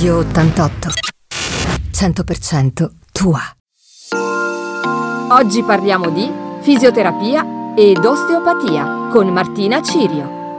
Radio 0.00 0.20
88. 0.20 0.88
100% 1.92 2.90
tua. 3.12 3.38
Oggi 5.28 5.62
parliamo 5.62 6.08
di 6.08 6.26
fisioterapia 6.62 7.74
ed 7.76 8.02
osteopatia 8.02 9.08
con 9.12 9.28
Martina 9.28 9.82
Cirio. 9.82 10.56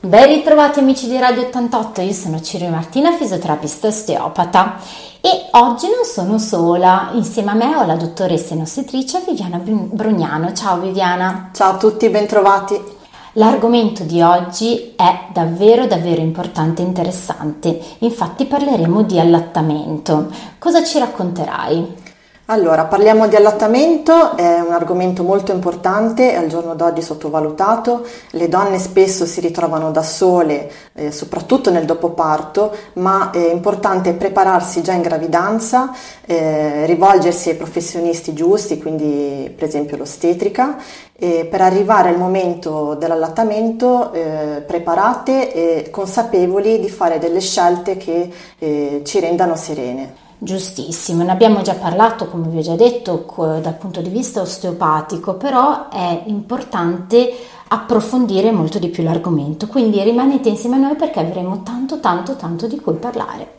Ben 0.00 0.26
ritrovati 0.26 0.80
amici 0.80 1.06
di 1.06 1.16
Radio 1.20 1.42
88, 1.42 2.00
io 2.00 2.12
sono 2.12 2.40
Cirio 2.40 2.68
Martina, 2.68 3.12
fisioterapista 3.12 3.86
osteopata 3.86 4.80
e 5.20 5.46
oggi 5.52 5.86
non 5.86 6.04
sono 6.04 6.40
sola, 6.40 7.10
insieme 7.12 7.52
a 7.52 7.54
me 7.54 7.76
ho 7.76 7.86
la 7.86 7.94
dottoressa 7.94 8.54
in 8.54 8.62
ostetricia 8.62 9.20
Viviana 9.20 9.58
Brugnano. 9.58 10.52
Ciao 10.52 10.80
Viviana. 10.80 11.50
Ciao 11.52 11.74
a 11.74 11.76
tutti, 11.76 12.08
bentrovati. 12.08 12.95
L'argomento 13.38 14.02
di 14.02 14.22
oggi 14.22 14.94
è 14.96 15.26
davvero 15.30 15.86
davvero 15.86 16.22
importante 16.22 16.80
e 16.80 16.86
interessante, 16.86 17.78
infatti 17.98 18.46
parleremo 18.46 19.02
di 19.02 19.20
allattamento. 19.20 20.30
Cosa 20.58 20.82
ci 20.82 20.98
racconterai? 20.98 22.05
Allora, 22.48 22.84
parliamo 22.84 23.26
di 23.26 23.34
allattamento, 23.34 24.36
è 24.36 24.60
un 24.60 24.72
argomento 24.72 25.24
molto 25.24 25.50
importante, 25.50 26.36
al 26.36 26.46
giorno 26.46 26.76
d'oggi 26.76 27.02
sottovalutato. 27.02 28.06
Le 28.30 28.48
donne 28.48 28.78
spesso 28.78 29.26
si 29.26 29.40
ritrovano 29.40 29.90
da 29.90 30.02
sole, 30.02 30.70
eh, 30.94 31.10
soprattutto 31.10 31.72
nel 31.72 31.86
dopoparto, 31.86 32.72
ma 32.94 33.30
è 33.32 33.50
importante 33.50 34.12
prepararsi 34.12 34.80
già 34.80 34.92
in 34.92 35.02
gravidanza, 35.02 35.92
eh, 36.24 36.86
rivolgersi 36.86 37.48
ai 37.48 37.56
professionisti 37.56 38.32
giusti, 38.32 38.78
quindi 38.78 39.52
per 39.52 39.66
esempio 39.66 39.96
l'ostetrica, 39.96 40.76
e 41.18 41.48
per 41.50 41.62
arrivare 41.62 42.10
al 42.10 42.16
momento 42.16 42.94
dell'allattamento 42.94 44.12
eh, 44.12 44.62
preparate 44.64 45.52
e 45.52 45.90
consapevoli 45.90 46.78
di 46.78 46.90
fare 46.90 47.18
delle 47.18 47.40
scelte 47.40 47.96
che 47.96 48.30
eh, 48.56 49.02
ci 49.04 49.18
rendano 49.18 49.56
serene. 49.56 50.25
Giustissimo, 50.38 51.22
ne 51.22 51.30
abbiamo 51.30 51.62
già 51.62 51.74
parlato, 51.74 52.26
come 52.26 52.48
vi 52.48 52.58
ho 52.58 52.62
già 52.62 52.76
detto, 52.76 53.24
dal 53.62 53.76
punto 53.76 54.02
di 54.02 54.10
vista 54.10 54.42
osteopatico, 54.42 55.34
però 55.34 55.88
è 55.88 56.24
importante 56.26 57.32
approfondire 57.68 58.52
molto 58.52 58.78
di 58.78 58.88
più 58.88 59.02
l'argomento, 59.02 59.66
quindi 59.66 60.02
rimanete 60.02 60.48
insieme 60.50 60.76
a 60.76 60.80
noi 60.80 60.94
perché 60.94 61.20
avremo 61.20 61.62
tanto 61.62 62.00
tanto 62.00 62.36
tanto 62.36 62.66
di 62.66 62.78
cui 62.78 62.94
parlare. 62.94 63.54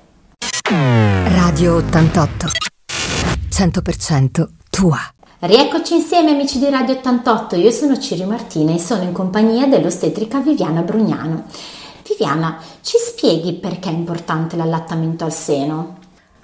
Radio 0.69 1.77
88 1.77 2.47
100% 3.49 4.47
tua. 4.69 4.99
Rieccoci 5.39 5.95
insieme 5.95 6.31
amici 6.31 6.59
di 6.59 6.69
Radio 6.69 6.95
88, 6.95 7.55
io 7.55 7.71
sono 7.71 7.99
Ciri 7.99 8.25
Martina 8.25 8.73
e 8.73 8.79
sono 8.79 9.01
in 9.01 9.13
compagnia 9.13 9.65
dell'ostetrica 9.65 10.39
Viviana 10.39 10.81
Brugnano. 10.81 11.45
Viviana, 12.07 12.59
ci 12.81 12.97
spieghi 12.97 13.53
perché 13.53 13.89
è 13.89 13.93
importante 13.93 14.55
l'allattamento 14.55 15.23
al 15.23 15.33
seno? 15.33 15.97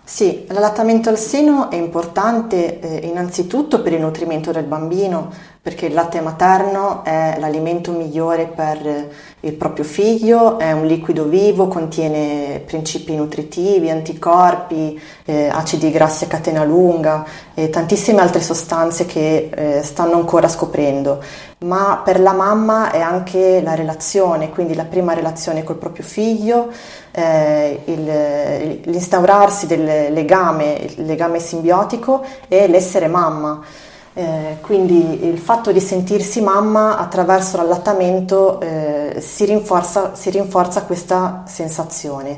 Sì, 0.06 0.46
l'allattamento 0.50 1.10
al 1.10 1.18
seno 1.18 1.72
è 1.72 1.76
importante 1.76 2.80
eh, 2.80 3.08
innanzitutto 3.08 3.82
per 3.82 3.94
il 3.94 4.02
nutrimento 4.02 4.52
del 4.52 4.66
bambino, 4.66 5.32
perché 5.64 5.86
il 5.86 5.94
latte 5.94 6.20
materno 6.20 7.06
è 7.06 7.38
l'alimento 7.40 7.94
migliore 7.94 8.48
per 8.48 9.10
il 9.40 9.54
proprio 9.54 9.86
figlio, 9.86 10.60
è 10.60 10.74
un 10.74 10.86
liquido 10.86 11.24
vivo, 11.24 11.70
contiene 11.70 12.62
principi 12.66 13.16
nutritivi, 13.16 13.90
anticorpi, 13.90 15.02
eh, 15.24 15.48
acidi 15.48 15.90
grassi 15.90 16.26
a 16.26 16.28
catena 16.28 16.66
lunga 16.66 17.26
e 17.54 17.70
tantissime 17.70 18.20
altre 18.20 18.42
sostanze 18.42 19.06
che 19.06 19.52
eh, 19.56 19.84
stanno 19.84 20.16
ancora 20.16 20.50
scoprendo. 20.50 21.24
Ma 21.60 22.02
per 22.04 22.20
la 22.20 22.34
mamma 22.34 22.92
è 22.92 23.00
anche 23.00 23.62
la 23.62 23.74
relazione, 23.74 24.50
quindi 24.50 24.76
la 24.76 24.84
prima 24.84 25.14
relazione 25.14 25.64
col 25.64 25.78
proprio 25.78 26.04
figlio, 26.04 26.72
eh, 27.12 27.80
il, 27.86 28.82
l'instaurarsi 28.84 29.66
del 29.66 30.12
legame, 30.12 30.74
il 30.98 31.06
legame 31.06 31.40
simbiotico 31.40 32.22
e 32.50 32.68
l'essere 32.68 33.08
mamma. 33.08 33.92
Eh, 34.16 34.58
quindi 34.62 35.26
il 35.26 35.40
fatto 35.40 35.72
di 35.72 35.80
sentirsi 35.80 36.40
mamma 36.40 36.98
attraverso 36.98 37.58
l'allattamento 37.58 38.62
eh, 38.62 39.18
si, 39.20 39.46
rinforza, 39.46 40.14
si, 40.14 40.30
rinforza, 40.30 40.84
questa 40.84 41.44
sensazione. 41.48 42.38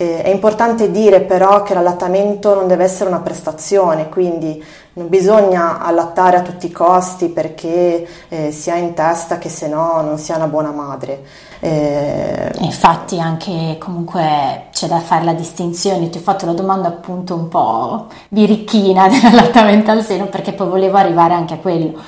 Eh, 0.00 0.22
è 0.22 0.30
importante 0.30 0.90
dire 0.90 1.20
però 1.20 1.62
che 1.62 1.74
l'allattamento 1.74 2.54
non 2.54 2.66
deve 2.66 2.84
essere 2.84 3.10
una 3.10 3.20
prestazione, 3.20 4.08
quindi 4.08 4.64
non 4.94 5.10
bisogna 5.10 5.78
allattare 5.82 6.38
a 6.38 6.40
tutti 6.40 6.64
i 6.64 6.70
costi 6.72 7.28
perché 7.28 8.08
eh, 8.30 8.50
si 8.50 8.70
ha 8.70 8.76
in 8.76 8.94
testa 8.94 9.36
che 9.36 9.50
se 9.50 9.68
no 9.68 10.00
non 10.00 10.16
sia 10.16 10.36
una 10.36 10.46
buona 10.46 10.70
madre. 10.70 11.22
Eh, 11.60 12.50
Infatti 12.60 13.20
anche 13.20 13.76
comunque 13.78 14.68
c'è 14.72 14.86
da 14.88 15.00
fare 15.00 15.24
la 15.26 15.34
distinzione, 15.34 16.08
ti 16.08 16.16
ho 16.16 16.22
fatto 16.22 16.46
la 16.46 16.54
domanda 16.54 16.88
appunto 16.88 17.34
un 17.34 17.48
po' 17.48 18.06
birichina 18.30 19.06
dell'allattamento 19.12 19.90
al 19.90 20.02
seno 20.02 20.28
perché 20.28 20.54
poi 20.54 20.68
volevo 20.68 20.96
arrivare 20.96 21.34
anche 21.34 21.52
a 21.52 21.58
quello. 21.58 21.98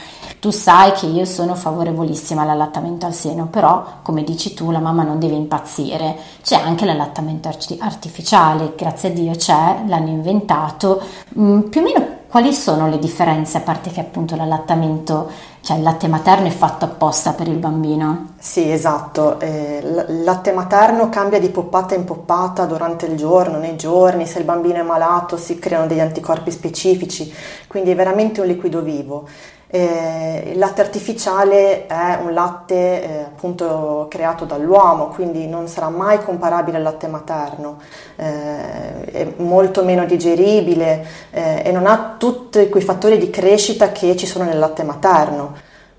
Tu 0.42 0.50
sai 0.50 0.90
che 0.90 1.06
io 1.06 1.24
sono 1.24 1.54
favorevolissima 1.54 2.42
all'allattamento 2.42 3.06
al 3.06 3.14
seno, 3.14 3.46
però 3.46 4.00
come 4.02 4.24
dici 4.24 4.54
tu 4.54 4.72
la 4.72 4.80
mamma 4.80 5.04
non 5.04 5.20
deve 5.20 5.36
impazzire. 5.36 6.16
C'è 6.42 6.56
anche 6.56 6.84
l'allattamento 6.84 7.48
artificiale, 7.78 8.72
grazie 8.76 9.10
a 9.10 9.12
Dio 9.12 9.36
c'è, 9.36 9.84
l'hanno 9.86 10.08
inventato. 10.08 11.00
Mm, 11.38 11.60
più 11.60 11.80
o 11.80 11.84
meno 11.84 12.06
quali 12.26 12.52
sono 12.52 12.88
le 12.88 12.98
differenze, 12.98 13.58
a 13.58 13.60
parte 13.60 13.90
che 13.90 14.00
appunto 14.00 14.34
l'allattamento, 14.34 15.30
cioè 15.60 15.76
il 15.76 15.84
latte 15.84 16.08
materno 16.08 16.48
è 16.48 16.50
fatto 16.50 16.86
apposta 16.86 17.34
per 17.34 17.46
il 17.46 17.58
bambino? 17.58 18.30
Sì, 18.40 18.68
esatto. 18.68 19.38
Eh, 19.38 19.78
il 19.80 20.24
latte 20.24 20.50
materno 20.50 21.08
cambia 21.08 21.38
di 21.38 21.50
poppata 21.50 21.94
in 21.94 22.02
poppata 22.02 22.64
durante 22.64 23.06
il 23.06 23.16
giorno, 23.16 23.58
nei 23.58 23.76
giorni, 23.76 24.26
se 24.26 24.40
il 24.40 24.44
bambino 24.44 24.78
è 24.78 24.82
malato 24.82 25.36
si 25.36 25.60
creano 25.60 25.86
degli 25.86 26.00
anticorpi 26.00 26.50
specifici, 26.50 27.32
quindi 27.68 27.92
è 27.92 27.94
veramente 27.94 28.40
un 28.40 28.48
liquido 28.48 28.80
vivo. 28.80 29.28
Eh, 29.74 30.50
il 30.52 30.58
latte 30.58 30.82
artificiale 30.82 31.86
è 31.86 32.18
un 32.22 32.34
latte 32.34 32.74
eh, 32.74 33.20
appunto 33.22 34.06
creato 34.10 34.44
dall'uomo, 34.44 35.08
quindi 35.08 35.46
non 35.46 35.66
sarà 35.66 35.88
mai 35.88 36.22
comparabile 36.22 36.76
al 36.76 36.82
latte 36.82 37.06
materno, 37.06 37.78
eh, 38.16 39.04
è 39.04 39.32
molto 39.38 39.82
meno 39.82 40.04
digeribile 40.04 41.06
eh, 41.30 41.62
e 41.64 41.72
non 41.72 41.86
ha 41.86 42.16
tutti 42.18 42.68
quei 42.68 42.82
fattori 42.82 43.16
di 43.16 43.30
crescita 43.30 43.92
che 43.92 44.14
ci 44.14 44.26
sono 44.26 44.44
nel 44.44 44.58
latte 44.58 44.82
materno, 44.82 45.54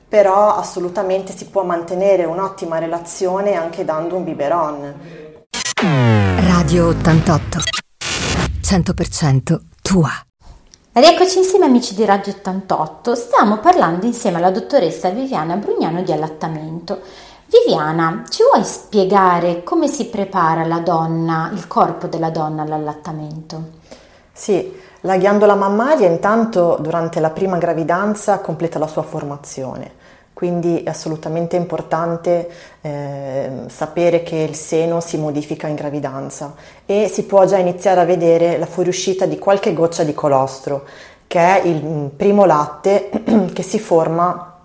però 0.08 0.56
assolutamente 0.56 1.36
si 1.36 1.48
può 1.48 1.64
mantenere 1.64 2.26
un'ottima 2.26 2.78
relazione 2.78 3.56
anche 3.56 3.84
dando 3.84 4.18
un 4.18 4.24
biberon. 4.24 4.94
Radio 6.46 6.90
88 6.90 7.58
100% 8.62 9.60
tua. 9.82 10.12
Rieccoci 10.96 11.40
insieme 11.40 11.66
amici 11.66 11.96
di 11.96 12.06
Radio 12.06 12.34
88, 12.34 13.16
stiamo 13.16 13.58
parlando 13.58 14.06
insieme 14.06 14.38
alla 14.38 14.52
dottoressa 14.52 15.10
Viviana 15.10 15.56
Brugnano 15.56 16.04
di 16.04 16.12
allattamento. 16.12 17.00
Viviana, 17.48 18.22
ci 18.30 18.44
vuoi 18.44 18.64
spiegare 18.64 19.64
come 19.64 19.88
si 19.88 20.06
prepara 20.06 20.64
la 20.68 20.78
donna, 20.78 21.50
il 21.52 21.66
corpo 21.66 22.06
della 22.06 22.30
donna 22.30 22.62
all'allattamento? 22.62 23.70
Sì, 24.32 24.72
la 25.02 25.18
ghiandola 25.18 25.56
mammaria 25.56 26.08
intanto 26.08 26.78
durante 26.80 27.20
la 27.20 27.32
prima 27.32 27.58
gravidanza 27.58 28.38
completa 28.38 28.78
la 28.78 28.86
sua 28.86 29.02
formazione 29.02 29.94
quindi 30.44 30.84
è 30.84 30.90
assolutamente 30.90 31.56
importante 31.56 32.50
eh, 32.82 33.50
sapere 33.68 34.24
che 34.24 34.36
il 34.36 34.56
seno 34.56 35.00
si 35.00 35.18
modifica 35.18 35.68
in 35.68 35.76
gravidanza 35.76 36.54
e 36.86 37.08
si 37.08 37.24
può 37.24 37.46
già 37.46 37.56
iniziare 37.56 38.02
a 38.02 38.04
vedere 38.04 38.58
la 38.58 38.66
fuoriuscita 38.66 39.26
di 39.26 39.40
qualche 39.40 39.72
goccia 39.72 40.04
di 40.04 40.14
colostro, 40.14 40.84
che 41.28 41.40
è 41.40 41.66
il 41.66 42.12
primo 42.14 42.44
latte 42.44 43.10
che 43.54 43.64
si 43.64 43.80
forma 43.80 44.58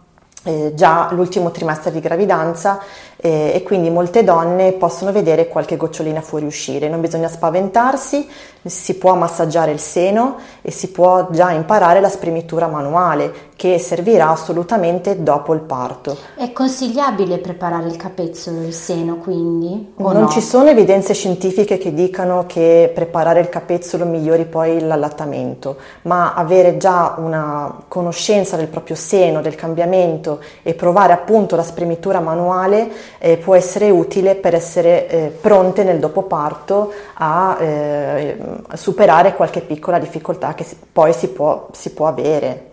eh, 0.42 0.72
già 0.74 1.10
l'ultimo 1.12 1.52
trimestre 1.52 1.92
di 1.92 2.00
gravidanza 2.00 2.80
eh, 3.20 3.52
e 3.54 3.62
quindi 3.62 3.90
molte 3.90 4.22
donne 4.22 4.72
possono 4.72 5.12
vedere 5.12 5.48
qualche 5.48 5.76
gocciolina 5.76 6.20
fuoriuscire. 6.20 6.88
Non 6.88 7.00
bisogna 7.00 7.28
spaventarsi, 7.28 8.28
si 8.64 8.96
può 8.96 9.14
massaggiare 9.14 9.72
il 9.72 9.80
seno 9.80 10.36
e 10.62 10.70
si 10.70 10.90
può 10.90 11.28
già 11.30 11.50
imparare 11.52 12.00
la 12.00 12.08
spremitura 12.08 12.66
manuale 12.66 13.46
che 13.56 13.78
servirà 13.78 14.30
assolutamente 14.30 15.22
dopo 15.22 15.52
il 15.52 15.60
parto. 15.60 16.16
È 16.36 16.52
consigliabile 16.52 17.38
preparare 17.38 17.88
il 17.88 17.96
capezzolo 17.96 18.60
e 18.60 18.66
il 18.66 18.72
seno 18.72 19.16
quindi? 19.16 19.94
non 19.96 20.12
no? 20.12 20.28
ci 20.28 20.40
sono 20.40 20.68
evidenze 20.68 21.12
scientifiche 21.12 21.76
che 21.76 21.92
dicano 21.92 22.44
che 22.46 22.90
preparare 22.94 23.40
il 23.40 23.48
capezzolo 23.48 24.04
migliori 24.04 24.44
poi 24.44 24.80
l'allattamento, 24.80 25.76
ma 26.02 26.34
avere 26.34 26.76
già 26.76 27.16
una 27.18 27.82
conoscenza 27.88 28.56
del 28.56 28.68
proprio 28.68 28.94
seno, 28.94 29.40
del 29.40 29.56
cambiamento 29.56 30.40
e 30.62 30.74
provare 30.74 31.12
appunto 31.12 31.56
la 31.56 31.64
spremitura 31.64 32.20
manuale 32.20 32.88
eh, 33.18 33.36
può 33.36 33.54
essere 33.54 33.90
utile 33.90 34.36
per 34.36 34.54
essere 34.54 35.08
eh, 35.08 35.26
pronte 35.28 35.84
nel 35.84 35.98
dopoparto 35.98 36.92
a 37.14 37.56
eh, 37.60 38.38
superare 38.74 39.34
qualche 39.34 39.60
piccola 39.60 39.98
difficoltà 39.98 40.54
che 40.54 40.64
si, 40.64 40.76
poi 40.90 41.12
si 41.12 41.28
può, 41.28 41.68
si 41.72 41.90
può 41.90 42.06
avere. 42.06 42.66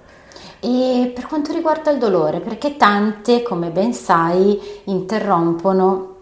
E 0.59 1.11
per 1.13 1.27
quanto 1.27 1.51
riguarda 1.51 1.91
il 1.91 1.99
dolore, 1.99 2.39
perché 2.39 2.75
tante, 2.75 3.43
come 3.43 3.69
ben 3.69 3.93
sai, 3.93 4.59
interrompono 4.85 6.13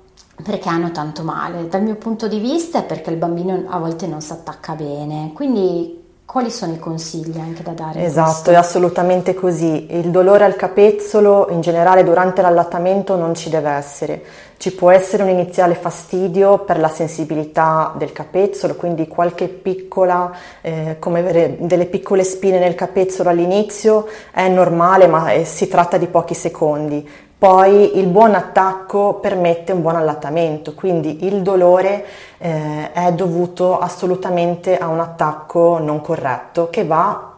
perché 0.44 0.68
hanno 0.68 0.92
tanto 0.92 1.24
male. 1.24 1.68
Dal 1.70 1.84
mio 1.84 1.96
punto 1.96 2.28
di 2.28 2.40
vista 2.40 2.80
è 2.80 2.84
perché 2.84 3.10
il 3.10 3.18
bambino 3.18 3.64
a 3.68 3.78
volte 3.78 4.08
non 4.08 4.20
si 4.20 4.34
attacca 4.34 4.74
bene. 4.74 5.32
Quindi 5.34 6.03
quali 6.26 6.50
sono 6.50 6.74
i 6.74 6.80
consigli 6.80 7.38
anche 7.38 7.62
da 7.62 7.74
dare? 7.74 8.04
Esatto, 8.04 8.50
è 8.50 8.56
assolutamente 8.56 9.34
così. 9.34 9.88
Il 9.92 10.10
dolore 10.10 10.46
al 10.46 10.56
capezzolo 10.56 11.48
in 11.50 11.62
generale 11.62 12.04
durante 12.04 12.42
l'allattamento 12.42 13.16
non 13.16 13.36
ci 13.36 13.50
deve 13.50 13.70
essere. 13.70 14.24
Ci 14.58 14.74
può 14.74 14.90
essere 14.90 15.24
un 15.24 15.30
iniziale 15.30 15.76
fastidio 15.76 16.60
per 16.60 16.80
la 16.80 16.88
sensibilità 16.88 17.94
del 17.98 18.14
capezzolo, 18.14 18.76
quindi 18.76 19.08
qualche 19.08 19.50
piccola, 19.50 20.32
eh, 20.62 20.96
come 21.00 21.58
delle 21.60 21.86
piccole 21.86 22.24
spine 22.24 22.58
nel 22.58 22.74
capezzolo 22.74 23.30
all'inizio 23.30 24.08
è 24.32 24.48
normale, 24.48 25.08
ma 25.08 25.34
eh, 25.34 25.44
si 25.44 25.68
tratta 25.68 25.98
di 25.98 26.08
pochi 26.08 26.34
secondi. 26.34 27.08
Poi 27.44 27.98
il 27.98 28.08
buon 28.08 28.36
attacco 28.36 29.16
permette 29.16 29.74
un 29.74 29.82
buon 29.82 29.98
allattamento, 29.98 30.74
quindi 30.74 31.26
il 31.26 31.42
dolore 31.42 32.06
eh, 32.38 32.94
è 32.94 33.12
dovuto 33.12 33.80
assolutamente 33.80 34.78
a 34.78 34.88
un 34.88 35.02
attacco 35.02 35.78
non 35.78 36.00
corretto 36.00 36.70
che 36.70 36.86
va 36.86 37.34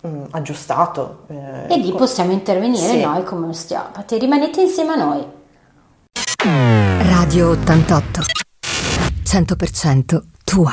mh, 0.00 0.08
mm, 0.08 0.24
aggiustato. 0.30 1.24
Eh, 1.26 1.74
e 1.74 1.76
lì 1.76 1.92
possiamo 1.92 2.30
intervenire 2.30 2.86
sì. 2.86 3.00
noi 3.02 3.24
come 3.24 3.48
osteopati. 3.48 4.16
Rimanete 4.16 4.60
insieme 4.60 4.92
a 4.92 4.94
noi. 4.94 5.26
Radio 7.10 7.50
88 7.50 8.20
100% 9.24 10.22
tua. 10.44 10.72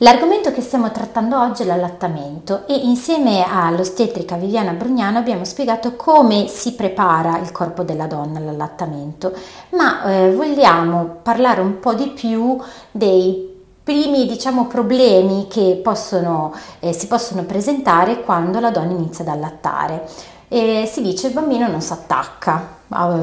L'argomento 0.00 0.52
che 0.52 0.60
stiamo 0.60 0.90
trattando 0.90 1.40
oggi 1.40 1.62
è 1.62 1.64
l'allattamento 1.64 2.66
e 2.66 2.74
insieme 2.74 3.42
all'ostetrica 3.48 4.36
Viviana 4.36 4.72
Brugnano 4.72 5.16
abbiamo 5.16 5.46
spiegato 5.46 5.96
come 5.96 6.48
si 6.48 6.74
prepara 6.74 7.38
il 7.38 7.50
corpo 7.50 7.82
della 7.82 8.06
donna 8.06 8.38
all'allattamento, 8.38 9.32
ma 9.70 10.04
eh, 10.04 10.34
vogliamo 10.34 11.20
parlare 11.22 11.62
un 11.62 11.80
po' 11.80 11.94
di 11.94 12.08
più 12.08 12.58
dei 12.90 13.54
primi 13.82 14.26
diciamo, 14.26 14.66
problemi 14.66 15.46
che 15.48 15.80
possono, 15.82 16.52
eh, 16.80 16.92
si 16.92 17.06
possono 17.06 17.44
presentare 17.44 18.20
quando 18.20 18.60
la 18.60 18.70
donna 18.70 18.92
inizia 18.92 19.24
ad 19.24 19.30
allattare. 19.30 20.06
E 20.48 20.86
si 20.92 21.00
dice 21.00 21.28
il 21.28 21.32
bambino 21.32 21.68
non 21.68 21.80
si 21.80 21.94
attacca, 21.94 22.75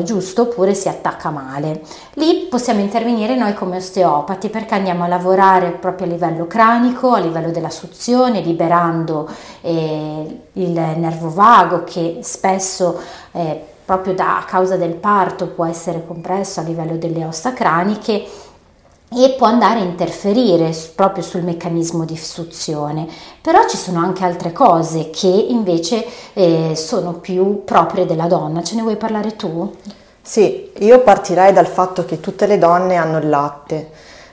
giusto 0.04 0.44
oppure 0.44 0.74
si 0.74 0.90
attacca 0.90 1.30
male. 1.30 1.82
Lì 2.14 2.48
possiamo 2.50 2.80
intervenire 2.82 3.36
noi 3.36 3.54
come 3.54 3.78
osteopati 3.78 4.50
perché 4.50 4.76
andiamo 4.76 5.04
a 5.04 5.08
lavorare 5.08 5.72
proprio 5.72 6.08
a 6.08 6.10
livello 6.10 6.48
cranico, 6.48 7.12
a 7.14 7.20
livello 7.20 7.52
della 7.52 7.70
suzione, 7.70 8.42
liberando 8.42 9.30
eh, 9.62 10.40
il 10.54 10.72
nervo 10.72 11.30
vago 11.30 11.84
che 11.84 12.20
spesso 12.22 13.00
eh, 13.32 13.68
proprio 13.86 14.14
da, 14.14 14.40
a 14.40 14.46
causa 14.46 14.78
del 14.78 14.94
parto 14.94 15.48
può 15.48 15.66
essere 15.66 16.06
compresso 16.06 16.60
a 16.60 16.64
livello 16.64 16.96
delle 16.96 17.26
ossa 17.26 17.54
craniche 17.54 18.26
e 19.16 19.36
può 19.38 19.48
andare 19.48 19.80
a 19.80 19.84
interferire 19.84 20.76
proprio 20.96 21.24
sul 21.24 21.44
meccanismo 21.44 22.06
di 22.06 22.18
suzione. 22.18 23.08
Però 23.42 23.68
ci 23.68 23.78
sono 23.78 24.00
anche 24.00 24.24
altre 24.24 24.52
cose 24.52 25.10
che 25.10 25.28
invece 25.28 26.06
eh, 26.34 26.74
sono 26.76 27.14
più 27.14 27.64
proprie 27.64 28.06
della 28.06 28.28
donna. 28.28 28.64
Ce 28.64 28.76
ne 28.76 28.82
vuoi 28.82 28.98
parlare 28.98 29.36
tu? 29.36 29.76
Sì, 30.22 30.72
io 30.80 31.02
partirei 31.02 31.52
dal 31.52 31.68
fatto 31.68 32.06
che 32.06 32.20
tutte 32.20 32.48
le 32.48 32.58
donne 32.58 32.96
hanno 32.96 33.18
il 33.18 33.28
latte, 33.28 33.92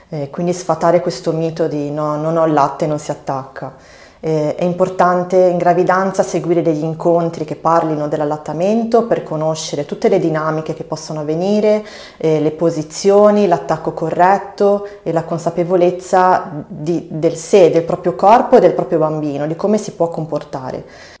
eh, 0.09 0.29
quindi 0.29 0.53
sfatare 0.53 1.01
questo 1.01 1.33
mito 1.33 1.67
di 1.67 1.91
no, 1.91 2.15
non 2.15 2.37
ho 2.37 2.45
il 2.45 2.53
latte, 2.53 2.87
non 2.87 2.97
si 2.97 3.11
attacca. 3.11 3.75
Eh, 4.23 4.53
è 4.53 4.63
importante 4.63 5.35
in 5.35 5.57
gravidanza 5.57 6.21
seguire 6.21 6.61
degli 6.61 6.83
incontri 6.83 7.43
che 7.43 7.55
parlino 7.55 8.07
dell'allattamento 8.07 9.07
per 9.07 9.23
conoscere 9.23 9.85
tutte 9.85 10.09
le 10.09 10.19
dinamiche 10.19 10.75
che 10.75 10.83
possono 10.83 11.21
avvenire, 11.21 11.83
eh, 12.17 12.39
le 12.39 12.51
posizioni, 12.51 13.47
l'attacco 13.47 13.93
corretto 13.93 14.87
e 15.01 15.11
la 15.11 15.23
consapevolezza 15.23 16.65
di, 16.67 17.07
del 17.09 17.35
sé, 17.35 17.71
del 17.71 17.83
proprio 17.83 18.13
corpo 18.13 18.57
e 18.57 18.59
del 18.59 18.73
proprio 18.73 18.99
bambino, 18.99 19.47
di 19.47 19.55
come 19.55 19.79
si 19.79 19.93
può 19.93 20.09
comportare. 20.09 21.19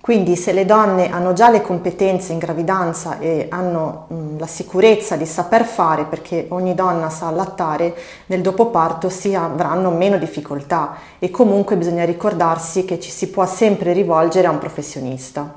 Quindi 0.00 0.34
se 0.34 0.52
le 0.52 0.64
donne 0.64 1.10
hanno 1.10 1.34
già 1.34 1.50
le 1.50 1.60
competenze 1.60 2.32
in 2.32 2.38
gravidanza 2.38 3.18
e 3.18 3.48
hanno 3.50 4.06
mh, 4.08 4.38
la 4.38 4.46
sicurezza 4.46 5.16
di 5.16 5.26
saper 5.26 5.64
fare, 5.64 6.04
perché 6.04 6.46
ogni 6.48 6.74
donna 6.74 7.10
sa 7.10 7.26
allattare, 7.26 7.94
nel 8.26 8.40
dopoparto 8.40 9.10
si 9.10 9.34
avranno 9.34 9.90
meno 9.90 10.16
difficoltà 10.16 10.94
e 11.18 11.30
comunque 11.30 11.76
bisogna 11.76 12.04
ricordarsi 12.06 12.86
che 12.86 12.98
ci 12.98 13.10
si 13.10 13.28
può 13.28 13.44
sempre 13.44 13.92
rivolgere 13.92 14.46
a 14.46 14.50
un 14.50 14.58
professionista. 14.58 15.54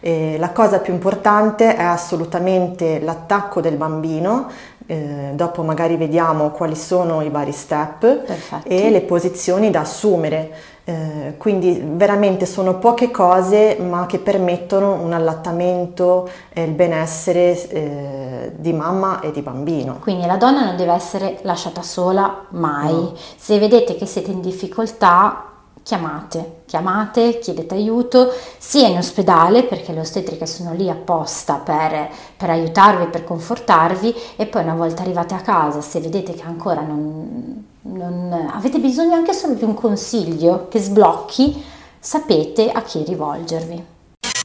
E 0.00 0.36
la 0.36 0.50
cosa 0.50 0.80
più 0.80 0.92
importante 0.92 1.76
è 1.76 1.82
assolutamente 1.82 2.98
l'attacco 3.00 3.60
del 3.60 3.76
bambino, 3.76 4.48
eh, 4.86 5.30
dopo 5.34 5.62
magari 5.62 5.96
vediamo 5.96 6.50
quali 6.50 6.76
sono 6.76 7.22
i 7.22 7.28
vari 7.30 7.52
step 7.52 8.00
Perfetto. 8.00 8.68
e 8.68 8.90
le 8.90 9.00
posizioni 9.02 9.70
da 9.70 9.80
assumere. 9.80 10.74
Eh, 10.88 11.34
quindi 11.36 11.82
veramente 11.84 12.46
sono 12.46 12.78
poche 12.78 13.10
cose 13.10 13.76
ma 13.80 14.06
che 14.06 14.20
permettono 14.20 14.92
un 15.02 15.12
allattamento 15.12 16.30
e 16.52 16.62
il 16.62 16.70
benessere 16.70 17.68
eh, 17.70 18.52
di 18.54 18.72
mamma 18.72 19.18
e 19.18 19.32
di 19.32 19.42
bambino. 19.42 19.98
Quindi 19.98 20.26
la 20.26 20.36
donna 20.36 20.64
non 20.64 20.76
deve 20.76 20.92
essere 20.92 21.40
lasciata 21.42 21.82
sola 21.82 22.46
mai. 22.50 22.92
No. 22.92 23.14
Se 23.36 23.58
vedete 23.58 23.96
che 23.96 24.06
siete 24.06 24.30
in 24.30 24.40
difficoltà 24.40 25.55
chiamate, 25.86 26.62
chiamate, 26.66 27.38
chiedete 27.38 27.76
aiuto, 27.76 28.32
sia 28.58 28.88
in 28.88 28.98
ospedale 28.98 29.62
perché 29.62 29.92
le 29.92 30.00
ostetriche 30.00 30.44
sono 30.44 30.72
lì 30.72 30.90
apposta 30.90 31.58
per, 31.58 32.10
per, 32.36 32.50
aiutarvi, 32.50 33.06
per 33.06 33.22
confortarvi 33.22 34.12
e 34.34 34.46
poi 34.46 34.64
una 34.64 34.74
volta 34.74 35.02
arrivate 35.02 35.34
a 35.34 35.40
casa, 35.42 35.80
se 35.80 36.00
vedete 36.00 36.34
che 36.34 36.42
ancora 36.42 36.80
non, 36.80 37.64
non 37.82 38.50
avete 38.52 38.80
bisogno 38.80 39.14
anche 39.14 39.32
solo 39.32 39.54
di 39.54 39.62
un 39.62 39.74
consiglio 39.74 40.66
che 40.68 40.80
sblocchi, 40.80 41.64
sapete 42.00 42.72
a 42.72 42.82
chi 42.82 43.04
rivolgervi. 43.04 43.84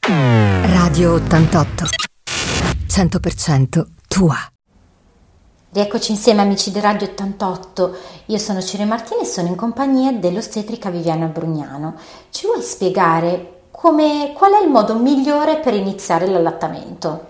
Radio 0.06 1.14
88 1.14 1.84
100% 2.86 3.84
tua. 4.06 4.51
Rieccoci 5.74 6.10
insieme 6.10 6.42
amici 6.42 6.70
di 6.70 6.80
Radio 6.80 7.06
88, 7.06 7.96
io 8.26 8.36
sono 8.36 8.60
Cire 8.60 8.84
Martini 8.84 9.22
e 9.22 9.24
sono 9.24 9.48
in 9.48 9.56
compagnia 9.56 10.12
dell'ostetrica 10.12 10.90
Viviana 10.90 11.24
Brugnano. 11.24 11.94
Ci 12.28 12.44
vuoi 12.44 12.60
spiegare 12.60 13.60
come, 13.70 14.34
qual 14.34 14.52
è 14.52 14.62
il 14.62 14.68
modo 14.68 14.96
migliore 14.96 15.60
per 15.60 15.72
iniziare 15.72 16.26
l'allattamento? 16.26 17.28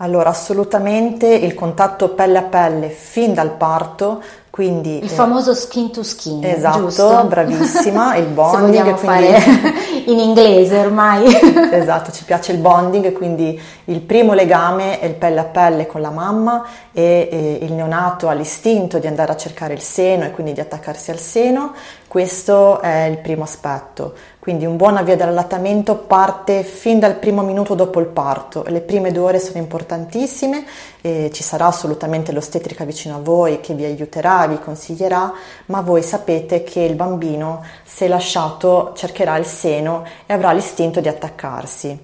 Allora, 0.00 0.28
assolutamente 0.28 1.28
il 1.28 1.54
contatto 1.54 2.10
pelle 2.10 2.36
a 2.36 2.42
pelle 2.42 2.90
fin 2.90 3.32
dal 3.32 3.52
parto 3.52 4.22
quindi, 4.58 4.96
il 4.96 5.04
eh, 5.04 5.06
famoso 5.06 5.54
skin 5.54 5.92
to 5.92 6.02
skin. 6.02 6.44
Esatto, 6.44 6.80
giusto? 6.80 7.24
bravissima, 7.28 8.16
il 8.16 8.26
bonding. 8.34 8.96
Se 8.96 9.04
quindi... 9.04 9.26
fare 9.30 9.42
in 10.06 10.18
inglese 10.18 10.78
ormai. 10.78 11.26
esatto, 11.70 12.10
ci 12.10 12.24
piace 12.24 12.50
il 12.50 12.58
bonding, 12.58 13.12
quindi 13.12 13.60
il 13.84 14.00
primo 14.00 14.32
legame 14.32 14.98
è 14.98 15.06
il 15.06 15.14
pelle 15.14 15.38
a 15.38 15.44
pelle 15.44 15.86
con 15.86 16.00
la 16.00 16.10
mamma 16.10 16.64
e, 16.90 17.28
e 17.30 17.64
il 17.64 17.72
neonato 17.72 18.26
ha 18.26 18.32
l'istinto 18.32 18.98
di 18.98 19.06
andare 19.06 19.30
a 19.30 19.36
cercare 19.36 19.74
il 19.74 19.80
seno 19.80 20.24
e 20.24 20.32
quindi 20.32 20.54
di 20.54 20.60
attaccarsi 20.60 21.12
al 21.12 21.20
seno. 21.20 21.74
Questo 22.08 22.80
è 22.80 23.04
il 23.04 23.18
primo 23.18 23.44
aspetto. 23.44 24.14
Quindi 24.48 24.64
un 24.64 24.78
buon 24.78 24.96
avvio 24.96 25.14
dell'allattamento 25.14 25.94
parte 25.94 26.62
fin 26.62 26.98
dal 26.98 27.16
primo 27.16 27.42
minuto 27.42 27.74
dopo 27.74 28.00
il 28.00 28.06
parto. 28.06 28.64
Le 28.66 28.80
prime 28.80 29.12
due 29.12 29.24
ore 29.24 29.40
sono 29.40 29.58
importantissime 29.58 30.64
e 31.02 31.30
ci 31.34 31.42
sarà 31.42 31.66
assolutamente 31.66 32.32
l'ostetrica 32.32 32.84
vicino 32.84 33.16
a 33.16 33.20
voi 33.22 33.60
che 33.60 33.74
vi 33.74 33.84
aiuterà, 33.84 34.46
vi 34.48 34.58
consiglierà, 34.58 35.32
ma 35.66 35.80
voi 35.82 36.02
sapete 36.02 36.64
che 36.64 36.80
il 36.80 36.94
bambino, 36.94 37.64
se 37.84 38.08
lasciato, 38.08 38.92
cercherà 38.96 39.36
il 39.36 39.46
seno 39.46 40.04
e 40.26 40.32
avrà 40.32 40.52
l'istinto 40.52 41.00
di 41.00 41.08
attaccarsi. 41.08 41.96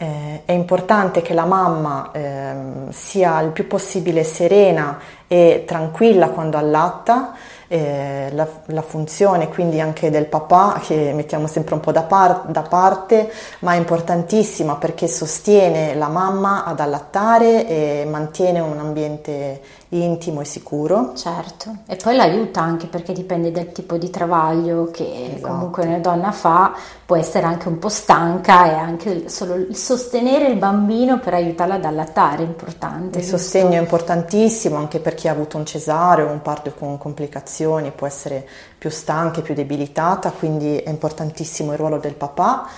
Eh, 0.00 0.42
è 0.44 0.52
importante 0.52 1.22
che 1.22 1.34
la 1.34 1.44
mamma 1.44 2.12
eh, 2.12 2.54
sia 2.90 3.40
il 3.40 3.50
più 3.50 3.66
possibile 3.66 4.22
serena 4.22 4.96
e 5.28 5.64
tranquilla 5.66 6.30
quando 6.30 6.56
allatta 6.56 7.34
eh, 7.68 8.30
la, 8.32 8.48
la, 8.66 8.80
funzione 8.80 9.48
quindi 9.48 9.78
anche 9.78 10.10
del 10.10 10.24
papà 10.24 10.80
che 10.82 11.12
mettiamo 11.14 11.46
sempre 11.46 11.74
un 11.74 11.80
po' 11.80 11.92
da, 11.92 12.02
par- 12.02 12.46
da, 12.46 12.62
parte 12.62 13.30
ma 13.60 13.74
è 13.74 13.76
importantissima 13.76 14.76
perché 14.76 15.06
sostiene 15.06 15.94
la 15.94 16.08
mamma 16.08 16.64
ad 16.64 16.80
allattare 16.80 17.68
e 17.68 18.06
mantiene 18.08 18.60
un 18.60 18.78
ambiente 18.78 19.60
intimo 19.90 20.42
e 20.42 20.44
sicuro. 20.44 21.12
Certo, 21.14 21.76
e 21.86 21.96
poi 21.96 22.14
l'aiuta 22.14 22.60
anche 22.60 22.86
perché 22.86 23.12
dipende 23.12 23.50
dal 23.50 23.72
tipo 23.72 23.96
di 23.96 24.10
travaglio 24.10 24.90
che 24.90 25.34
esatto. 25.36 25.52
comunque 25.52 25.86
una 25.86 25.98
donna 25.98 26.32
fa, 26.32 26.74
può 27.06 27.16
essere 27.16 27.46
anche 27.46 27.68
un 27.68 27.78
po' 27.78 27.88
stanca 27.88 28.70
e 28.70 28.74
anche 28.74 29.28
solo 29.28 29.54
il 29.54 29.76
sostenere 29.76 30.48
il 30.48 30.56
bambino 30.56 31.18
per 31.18 31.34
aiutarla 31.34 31.74
ad 31.74 31.84
allattare 31.84 32.42
è 32.42 32.46
importante. 32.46 33.18
Il 33.18 33.24
giusto? 33.24 33.38
sostegno 33.38 33.78
è 33.78 33.80
importantissimo 33.80 34.76
anche 34.76 34.98
per 34.98 35.14
chi 35.18 35.26
ha 35.26 35.32
avuto 35.32 35.56
un 35.56 35.66
cesareo 35.66 36.28
o 36.28 36.30
un 36.30 36.42
parto 36.42 36.72
con 36.72 36.96
complicazioni, 36.96 37.90
può 37.90 38.06
essere 38.06 38.46
più 38.78 38.88
stanca 38.88 39.40
più 39.40 39.52
debilitata, 39.52 40.30
quindi 40.30 40.76
è 40.76 40.90
importantissimo 40.90 41.72
il 41.72 41.78
ruolo 41.78 41.98
del 41.98 42.14
papà 42.14 42.68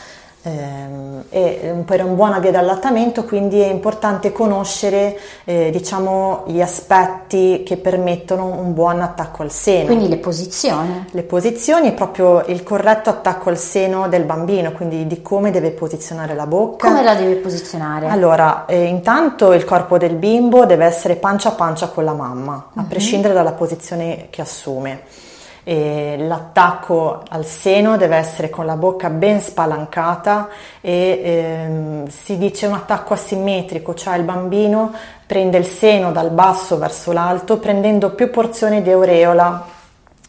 Ehm, 0.43 1.25
e 1.29 1.83
per 1.85 2.03
una 2.03 2.15
buona 2.15 2.39
via 2.39 2.51
d'allattamento 2.51 3.25
quindi 3.25 3.61
è 3.61 3.69
importante 3.69 4.33
conoscere 4.33 5.19
eh, 5.45 5.69
diciamo, 5.71 6.45
gli 6.47 6.63
aspetti 6.63 7.63
che 7.63 7.77
permettono 7.77 8.47
un 8.47 8.73
buon 8.73 9.03
attacco 9.03 9.43
al 9.43 9.51
seno. 9.51 9.87
Quindi 9.87 10.09
le 10.09 10.17
posizioni. 10.17 11.09
Le 11.11 11.23
posizioni 11.25 11.89
è 11.89 11.93
proprio 11.93 12.43
il 12.47 12.63
corretto 12.63 13.11
attacco 13.11 13.51
al 13.51 13.59
seno 13.59 14.09
del 14.09 14.25
bambino, 14.25 14.73
quindi 14.73 15.07
di 15.07 15.21
come 15.21 15.51
deve 15.51 15.73
posizionare 15.73 16.35
la 16.35 16.47
bocca. 16.47 16.89
Come 16.89 17.03
la 17.03 17.15
deve 17.15 17.35
posizionare? 17.35 18.07
Allora, 18.07 18.65
eh, 18.65 18.85
intanto 18.85 19.53
il 19.53 19.65
corpo 19.65 19.99
del 19.99 20.15
bimbo 20.15 20.65
deve 20.65 20.87
essere 20.87 21.17
pancia 21.17 21.51
a 21.51 21.53
pancia 21.53 21.89
con 21.89 22.05
la 22.05 22.15
mamma, 22.15 22.71
a 22.75 22.81
uh-huh. 22.81 22.87
prescindere 22.87 23.35
dalla 23.35 23.53
posizione 23.53 24.29
che 24.31 24.41
assume. 24.41 25.29
E 25.63 26.17
l'attacco 26.19 27.23
al 27.29 27.45
seno 27.45 27.97
deve 27.97 28.17
essere 28.17 28.49
con 28.49 28.65
la 28.65 28.77
bocca 28.77 29.11
ben 29.11 29.41
spalancata 29.41 30.49
e 30.81 31.21
ehm, 31.23 32.09
si 32.09 32.39
dice 32.39 32.67
un 32.67 32.75
attacco 32.75 33.13
asimmetrico, 33.13 33.95
cioè 33.95 34.17
il 34.17 34.25
bambino 34.25 34.93
prende 35.27 35.59
il 35.59 35.67
seno 35.67 36.13
dal 36.13 36.31
basso 36.31 36.79
verso 36.79 37.13
l'alto 37.13 37.59
prendendo 37.59 38.11
più 38.15 38.31
porzioni 38.31 38.83
di 38.83 38.91
aureola 38.91 39.65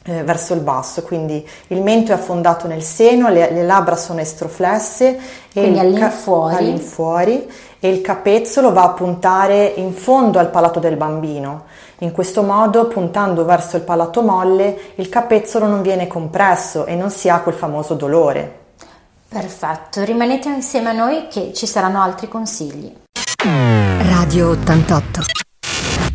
eh, 0.03 0.23
verso 0.23 0.53
il 0.53 0.61
basso, 0.61 1.03
quindi 1.03 1.47
il 1.67 1.81
mento 1.81 2.11
è 2.11 2.15
affondato 2.15 2.67
nel 2.67 2.81
seno, 2.81 3.29
le, 3.29 3.51
le 3.51 3.63
labbra 3.63 3.95
sono 3.95 4.19
estroflesse 4.19 5.19
e 5.53 5.79
all'infuori. 5.79 6.53
Ca- 6.53 6.59
all'infuori 6.59 7.51
e 7.79 7.89
il 7.89 8.01
capezzolo 8.01 8.71
va 8.73 8.83
a 8.83 8.89
puntare 8.89 9.73
in 9.75 9.93
fondo 9.93 10.39
al 10.39 10.49
palato 10.49 10.79
del 10.79 10.97
bambino. 10.97 11.63
In 12.01 12.11
questo 12.11 12.41
modo, 12.41 12.87
puntando 12.87 13.45
verso 13.45 13.77
il 13.77 13.83
palato 13.83 14.23
molle, 14.23 14.93
il 14.95 15.07
capezzolo 15.07 15.67
non 15.67 15.83
viene 15.83 16.07
compresso 16.07 16.85
e 16.87 16.95
non 16.95 17.11
si 17.11 17.29
ha 17.29 17.41
quel 17.41 17.53
famoso 17.53 17.93
dolore. 17.93 18.59
Perfetto, 19.27 20.03
rimanete 20.03 20.49
insieme 20.49 20.89
a 20.89 20.93
noi 20.93 21.27
che 21.29 21.53
ci 21.53 21.67
saranno 21.67 22.01
altri 22.01 22.27
consigli. 22.27 22.91
Radio 24.09 24.49
88 24.49 25.21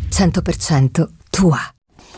100% 0.09 1.07
tua. 1.29 1.76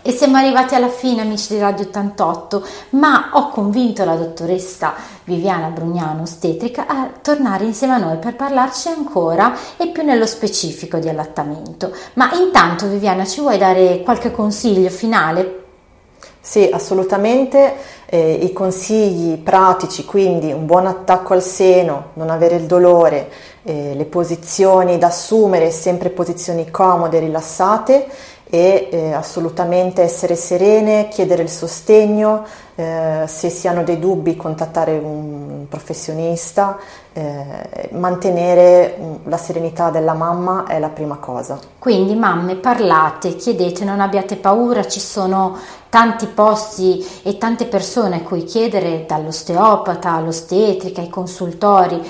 E 0.10 0.12
siamo 0.12 0.38
arrivati 0.38 0.74
alla 0.74 0.90
fine, 0.90 1.22
amici 1.22 1.54
di 1.54 1.60
Radio 1.60 1.86
88, 1.86 2.66
ma 2.94 3.30
ho 3.34 3.50
convinto 3.50 4.04
la 4.04 4.16
dottoressa 4.16 4.96
Viviana 5.26 5.68
Brugnano, 5.68 6.24
ostetrica, 6.24 6.88
a 6.88 7.12
tornare 7.22 7.66
insieme 7.66 7.94
a 7.94 7.98
noi 7.98 8.18
per 8.18 8.36
parlarci 8.36 8.88
ancora 8.88 9.56
e 9.78 9.90
più 9.90 10.02
nello 10.02 10.26
specifico 10.26 10.98
di 10.98 11.10
allattamento. 11.10 11.92
Ma 12.14 12.34
intanto, 12.34 12.88
Viviana, 12.88 13.24
ci 13.24 13.40
vuoi 13.42 13.60
dare 13.60 14.02
qualche 14.02 14.32
consiglio 14.32 14.90
finale? 14.90 15.66
Sì, 16.42 16.68
assolutamente. 16.74 17.76
Eh, 18.08 18.40
I 18.42 18.52
consigli 18.52 19.38
pratici, 19.38 20.06
quindi 20.06 20.52
un 20.52 20.66
buon 20.66 20.88
attacco 20.88 21.34
al 21.34 21.44
seno, 21.44 22.06
non 22.14 22.32
avere 22.32 22.56
il 22.56 22.64
dolore, 22.64 23.30
eh, 23.62 23.94
le 23.94 24.06
posizioni 24.06 24.98
da 24.98 25.08
assumere, 25.08 25.70
sempre 25.70 26.10
posizioni 26.10 26.72
comode, 26.72 27.20
rilassate 27.20 28.08
e 28.50 28.90
eh, 28.92 29.14
assolutamente 29.14 30.02
essere 30.02 30.36
serene, 30.36 31.08
chiedere 31.10 31.44
il 31.44 31.50
sostegno, 31.50 32.44
eh, 32.74 33.26
se 33.28 33.50
si 33.50 33.68
hanno 33.68 33.84
dei 33.84 34.00
dubbi 34.00 34.36
contattare 34.36 34.98
un 34.98 35.68
professionista, 35.70 36.80
eh, 37.14 37.90
mantenere 37.92 38.98
mm, 39.00 39.16
la 39.26 39.38
serenità 39.38 39.92
della 39.92 40.14
mamma 40.14 40.66
è 40.66 40.80
la 40.80 40.90
prima 40.90 41.18
cosa. 41.18 41.60
Quindi 41.78 42.16
mamme 42.16 42.56
parlate, 42.56 43.36
chiedete, 43.36 43.86
non 43.86 44.00
abbiate 44.00 44.36
paura, 44.36 44.88
ci 44.88 45.00
sono 45.00 45.56
tanti 45.90 46.26
posti 46.26 47.06
e 47.24 47.38
tante 47.38 47.66
persone 47.66 48.18
a 48.18 48.22
cui 48.22 48.44
chiedere, 48.46 49.06
dall'osteopata 49.08 50.14
all'ostetrica, 50.14 51.02
ai 51.02 51.10
consultori. 51.10 52.02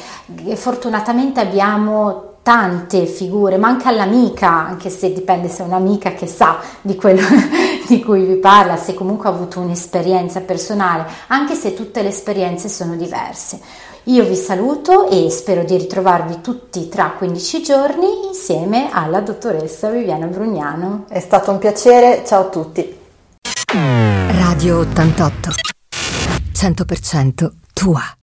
Fortunatamente 0.56 1.42
abbiamo 1.42 2.29
tante 2.42 3.06
figure, 3.06 3.58
manca 3.58 3.92
l'amica, 3.92 4.50
anche 4.50 4.90
se 4.90 5.14
dipende 5.14 5.48
se 5.50 5.64
è 5.64 5.66
un'amica 5.66 6.14
che 6.14 6.28
sa 6.28 6.60
di 6.82 6.96
quello 6.96 7.22
di 7.88 8.02
cui 8.02 8.26
vi 8.26 8.36
parla, 8.36 8.78
se 8.78 8.94
comunque 8.94 9.30
ha 9.30 9.32
avuto 9.32 9.60
un'esperienza 9.60 10.42
personale, 10.42 11.06
anche 11.28 11.56
se 11.56 11.74
tutte 11.74 12.02
le 12.02 12.10
esperienze 12.10 12.70
sono 12.70 12.96
diverse. 12.96 13.60
Io 14.04 14.26
vi 14.26 14.36
saluto 14.36 15.10
e 15.10 15.30
spero 15.30 15.64
di 15.64 15.78
ritrovarvi 15.78 16.42
tutti 16.42 16.90
tra 16.90 17.12
15 17.18 17.62
giorni 17.62 18.28
insieme 18.28 18.90
alla 18.92 19.22
dottoressa 19.22 19.90
Viviana 19.90 20.26
Brugnano. 20.26 21.06
È 21.08 21.20
stato 21.20 21.52
un 21.52 21.60
piacere, 21.60 22.24
ciao 22.26 22.42
a 22.42 22.50
tutti. 22.50 22.98
Radio 24.32 24.80
88 24.80 25.50
100% 26.60 27.52
tua. 27.74 28.14